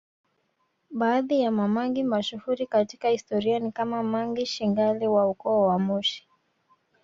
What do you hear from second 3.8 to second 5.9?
Mangi Shangali wa ukoo wa